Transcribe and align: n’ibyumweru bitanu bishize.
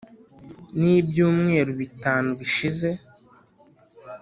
n’ibyumweru 0.79 1.71
bitanu 1.81 2.29
bishize. 2.39 2.89